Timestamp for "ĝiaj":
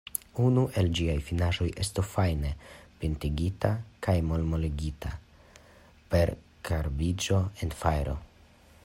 0.99-1.17